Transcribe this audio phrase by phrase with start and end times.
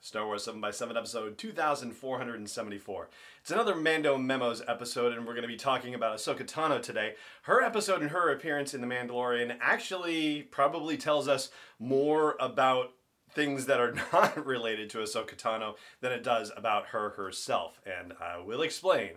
[0.00, 3.08] Star Wars 7x7 episode 2474.
[3.40, 7.14] It's another Mando Memos episode, and we're going to be talking about Ahsoka Tano today.
[7.42, 11.50] Her episode and her appearance in The Mandalorian actually probably tells us
[11.80, 12.92] more about
[13.32, 18.12] things that are not related to Ahsoka Tano than it does about her herself, and
[18.20, 19.10] I will explain.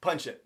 [0.00, 0.44] Punch it.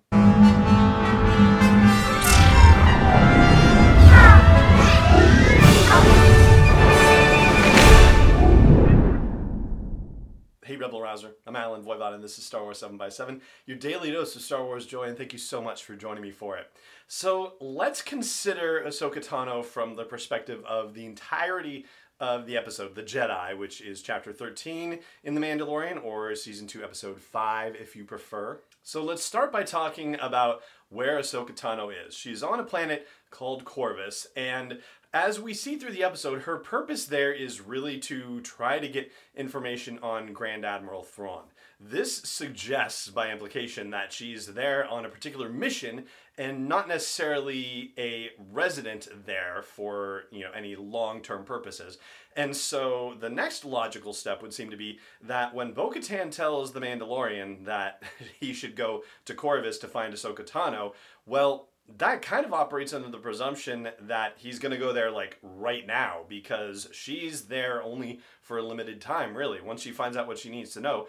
[11.59, 15.05] Allen Voivod, and this is Star Wars 7x7, your daily dose of Star Wars joy,
[15.05, 16.70] and thank you so much for joining me for it.
[17.09, 21.86] So, let's consider Ahsoka Tano from the perspective of the entirety
[22.20, 26.83] of the episode, The Jedi, which is chapter 13 in The Mandalorian, or season 2,
[26.83, 28.61] episode 5, if you prefer.
[28.83, 32.14] So, let's start by talking about where Ahsoka Tano is.
[32.14, 34.81] She's on a planet called Corvus, and
[35.12, 39.11] as we see through the episode, her purpose there is really to try to get
[39.34, 41.45] information on Grand Admiral Thrawn.
[41.81, 46.05] This suggests, by implication, that she's there on a particular mission
[46.36, 51.98] and not necessarily a resident there for you know any long-term purposes.
[52.36, 56.81] And so the next logical step would seem to be that when Bo-Katan tells the
[56.81, 58.03] Mandalorian that
[58.41, 60.95] he should go to Corvus to find Ahsoka Tano,
[61.27, 65.39] well, that kind of operates under the presumption that he's going to go there like
[65.42, 69.61] right now because she's there only for a limited time, really.
[69.61, 71.08] Once she finds out what she needs to know,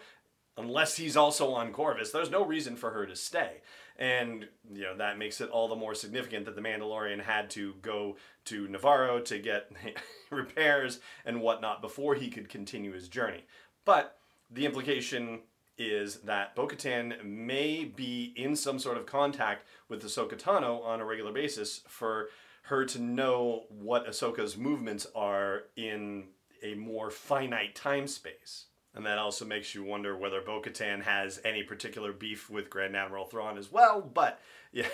[0.56, 3.60] unless he's also on Corvus, there's no reason for her to stay.
[3.98, 7.74] And, you know, that makes it all the more significant that the Mandalorian had to
[7.82, 8.16] go
[8.46, 9.70] to Nevarro to get
[10.30, 13.44] repairs and whatnot before he could continue his journey.
[13.84, 14.16] But
[14.50, 15.40] the implication
[15.78, 21.00] is that Bo Katan may be in some sort of contact with Ahsoka Tano on
[21.00, 22.28] a regular basis for
[22.64, 26.28] her to know what Ahsoka's movements are in
[26.62, 28.66] a more finite time space.
[28.94, 32.96] And that also makes you wonder whether Bo Katan has any particular beef with Grand
[32.96, 34.40] Admiral Thrawn as well, but
[34.72, 34.88] yeah,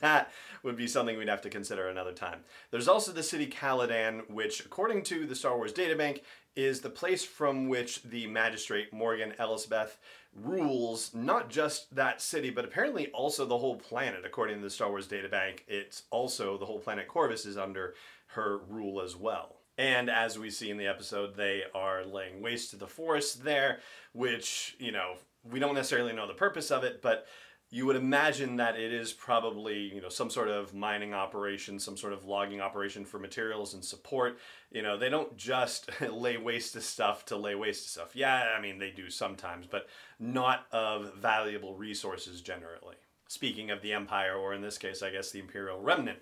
[0.00, 0.30] that
[0.62, 2.40] would be something we'd have to consider another time.
[2.70, 6.22] There's also the city Calodan, which, according to the Star Wars databank,
[6.56, 9.98] is the place from which the magistrate Morgan Elsbeth
[10.34, 14.24] rules not just that city, but apparently also the whole planet.
[14.24, 17.94] According to the Star Wars databank, it's also the whole planet Corvus is under
[18.28, 19.57] her rule as well.
[19.78, 23.78] And as we see in the episode, they are laying waste to the forest there,
[24.12, 25.14] which, you know,
[25.48, 27.26] we don't necessarily know the purpose of it, but
[27.70, 31.96] you would imagine that it is probably you know some sort of mining operation some
[31.96, 34.38] sort of logging operation for materials and support.
[34.70, 38.16] You know they don't just lay waste to stuff to lay waste to stuff.
[38.16, 39.86] Yeah i mean they do sometimes but
[40.18, 42.96] not of valuable resources generally.
[43.28, 46.18] Speaking of the empire or in this case i guess the imperial remnant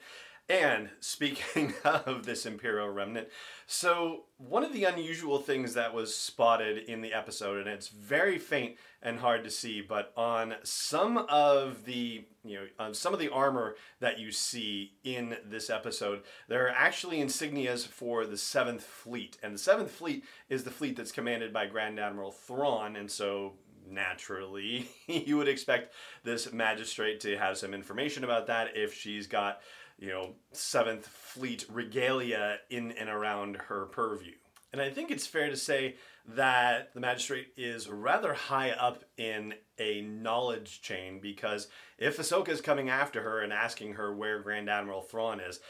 [0.48, 3.28] and speaking of this Imperial remnant,
[3.66, 8.38] so one of the unusual things that was spotted in the episode, and it's very
[8.38, 13.18] faint and hard to see, but on some of the you know on some of
[13.18, 18.84] the armor that you see in this episode, there are actually insignias for the Seventh
[18.84, 23.10] Fleet, and the Seventh Fleet is the fleet that's commanded by Grand Admiral Thrawn, and
[23.10, 23.54] so
[23.88, 25.92] naturally you would expect
[26.24, 29.60] this magistrate to have some information about that if she's got
[29.98, 34.32] you know, Seventh Fleet regalia in and around her purview.
[34.72, 35.96] And I think it's fair to say
[36.28, 41.68] that the magistrate is rather high up in a knowledge chain because
[41.98, 45.60] if Ahsoka is coming after her and asking her where Grand Admiral Thrawn is,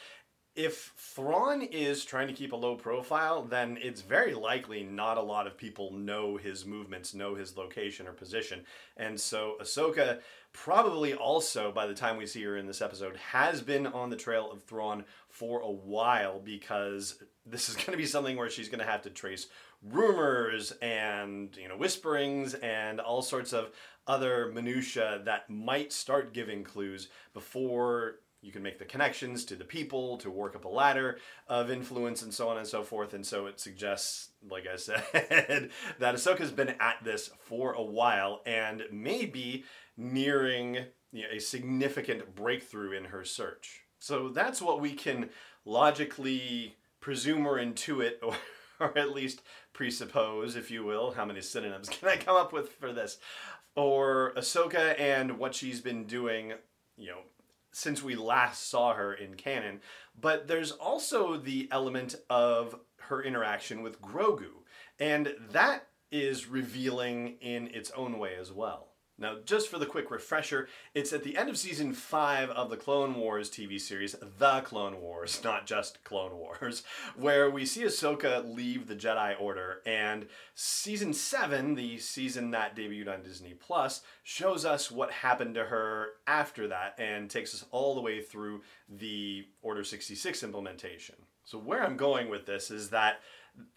[0.56, 5.22] if Thrawn is trying to keep a low profile, then it's very likely not a
[5.22, 8.64] lot of people know his movements, know his location or position.
[8.96, 10.20] And so Ahsoka
[10.52, 14.16] probably also, by the time we see her in this episode, has been on the
[14.16, 18.68] trail of Thrawn for a while because this is going to be something where she's
[18.68, 19.48] going to have to trace
[19.82, 23.70] rumors and you know whisperings and all sorts of
[24.06, 29.64] other minutia that might start giving clues before you can make the connections to the
[29.64, 31.18] people to work up a ladder
[31.48, 33.14] of influence and so on and so forth.
[33.14, 38.42] And so it suggests, like I said, that Ahsoka's been at this for a while
[38.46, 39.64] and maybe
[39.96, 40.74] nearing
[41.12, 43.82] you know, a significant breakthrough in her search.
[43.98, 45.30] So that's what we can
[45.64, 48.34] logically presume or intuit or,
[48.80, 49.42] or at least
[49.72, 51.12] presuppose, if you will.
[51.12, 53.18] How many synonyms can I come up with for this?
[53.74, 56.54] Or Ahsoka and what she's been doing,
[56.96, 57.18] you know,
[57.76, 59.80] since we last saw her in canon.
[60.18, 64.64] But there's also the element of her interaction with Grogu.
[64.98, 68.95] And that is revealing in its own way as well.
[69.18, 72.76] Now, just for the quick refresher, it's at the end of season 5 of the
[72.76, 76.82] Clone Wars TV series, The Clone Wars, not just Clone Wars,
[77.16, 83.12] where we see Ahsoka leave the Jedi Order, and season 7, the season that debuted
[83.12, 87.94] on Disney Plus, shows us what happened to her after that and takes us all
[87.94, 91.16] the way through the Order 66 implementation.
[91.44, 93.20] So, where I'm going with this is that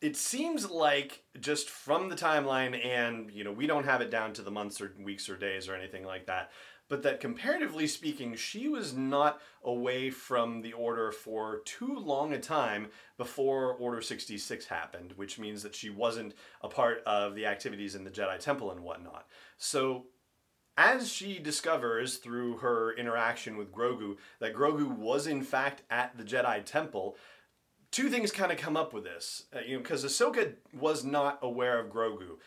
[0.02, 4.34] it seems like just from the timeline and you know we don't have it down
[4.34, 6.52] to the months or weeks or days or anything like that
[6.88, 12.40] but that comparatively speaking she was not away from the order for too long a
[12.40, 12.88] time
[13.18, 18.04] before order 66 happened which means that she wasn't a part of the activities in
[18.04, 19.28] the jedi temple and whatnot.
[19.58, 20.06] So
[20.80, 26.24] as she discovers through her interaction with Grogu that Grogu was in fact at the
[26.24, 27.18] Jedi Temple,
[27.92, 31.40] two things kind of come up with this, uh, you know, because Ahsoka was not
[31.42, 32.38] aware of Grogu.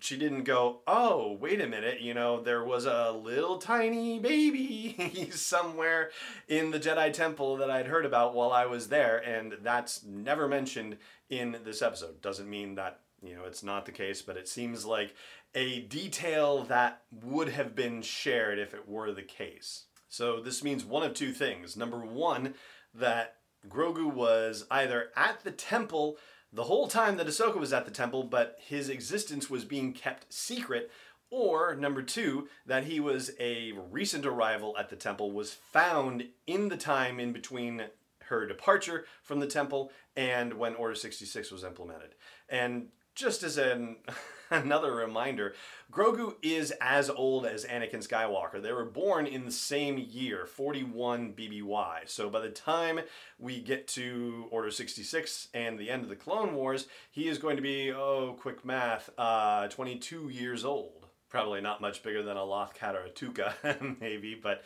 [0.00, 5.28] She didn't go, oh, wait a minute, you know, there was a little tiny baby
[5.32, 6.10] somewhere
[6.46, 10.46] in the Jedi Temple that I'd heard about while I was there, and that's never
[10.46, 10.98] mentioned
[11.28, 12.22] in this episode.
[12.22, 15.16] Doesn't mean that, you know, it's not the case, but it seems like
[15.54, 19.86] a detail that would have been shared if it were the case.
[20.08, 21.76] So this means one of two things.
[21.76, 22.54] Number one,
[22.94, 26.18] that Grogu was either at the temple
[26.52, 30.32] the whole time that Ahsoka was at the temple, but his existence was being kept
[30.32, 30.90] secret.
[31.30, 36.68] Or number two, that he was a recent arrival at the temple, was found in
[36.68, 37.84] the time in between
[38.28, 42.14] her departure from the temple and when Order 66 was implemented.
[42.48, 43.96] And just as an
[44.50, 45.54] another reminder,
[45.92, 48.62] Grogu is as old as Anakin Skywalker.
[48.62, 52.08] They were born in the same year, 41 BBY.
[52.08, 53.00] So by the time
[53.38, 57.56] we get to Order 66 and the end of the Clone Wars, he is going
[57.56, 61.06] to be, oh, quick math, uh, 22 years old.
[61.28, 64.62] Probably not much bigger than a Lothcat or a Tooka, maybe, but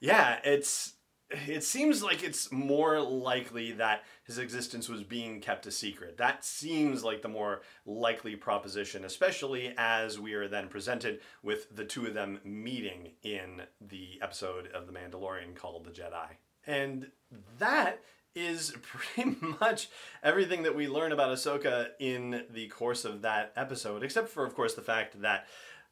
[0.00, 0.92] yeah, it's
[1.30, 6.16] it seems like it's more likely that his existence was being kept a secret.
[6.18, 11.84] That seems like the more likely proposition, especially as we are then presented with the
[11.84, 16.28] two of them meeting in the episode of The Mandalorian called The Jedi.
[16.66, 17.10] And
[17.58, 18.00] that
[18.36, 19.88] is pretty much
[20.22, 24.54] everything that we learn about Ahsoka in the course of that episode, except for, of
[24.54, 25.46] course, the fact that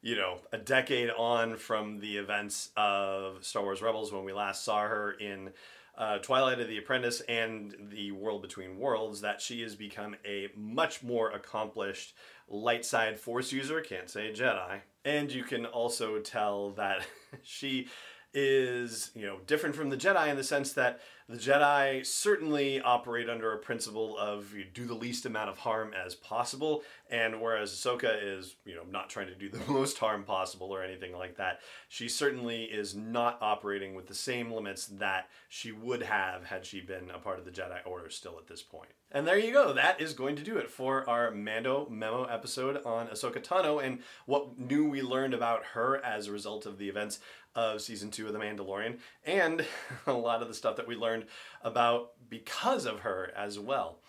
[0.05, 4.63] you know, a decade on from the events of Star Wars Rebels when we last
[4.63, 5.49] saw her in
[5.97, 10.49] uh, Twilight of the Apprentice and the World Between Worlds, that she has become a
[10.55, 12.13] much more accomplished
[12.47, 13.81] light side Force user.
[13.81, 14.81] Can't say Jedi.
[15.05, 17.03] And you can also tell that
[17.41, 17.87] she
[18.35, 23.29] is, you know, different from the Jedi in the sense that the Jedi certainly operate
[23.29, 27.71] under a principle of you do the least amount of harm as possible, and whereas
[27.71, 31.37] Ahsoka is, you know, not trying to do the most harm possible or anything like
[31.37, 36.65] that, she certainly is not operating with the same limits that she would have had
[36.65, 38.89] she been a part of the Jedi Order still at this point.
[39.15, 39.71] And there you go.
[39.71, 43.99] That is going to do it for our Mando memo episode on Ahsoka Tano and
[44.25, 47.21] what new we learned about her as a result of the events
[47.55, 49.65] of season two of The Mandalorian, and
[50.05, 51.27] a lot of the stuff that we learned
[51.61, 53.99] about because of her as well.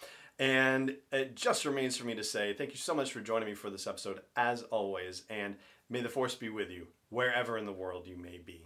[0.41, 3.55] And it just remains for me to say thank you so much for joining me
[3.55, 5.55] for this episode, as always, and
[5.89, 8.65] may the force be with you wherever in the world you may be.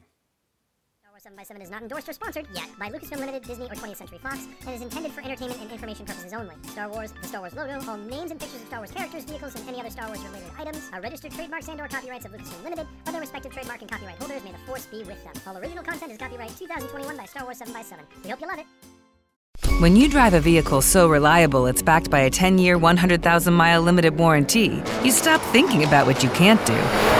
[1.23, 3.97] 7 by 7 is not endorsed or sponsored yet by Lucasfilm Limited, Disney, or 20th
[3.97, 6.55] Century Fox, and is intended for entertainment and information purposes only.
[6.69, 9.55] Star Wars, the Star Wars logo, all names and pictures of Star Wars characters, vehicles,
[9.55, 12.65] and any other Star Wars related items are registered trademarks and or copyrights of Lucasfilm
[12.65, 14.43] Limited, or their respective trademark and copyright holders.
[14.45, 15.35] May the force be with them.
[15.47, 18.47] All original content is copyright 2021 by Star Wars 7 by 7 We hope you
[18.47, 18.67] love it.
[19.79, 23.83] When you drive a vehicle so reliable it's backed by a 10 year, 100,000 mile
[23.83, 27.20] limited warranty, you stop thinking about what you can't do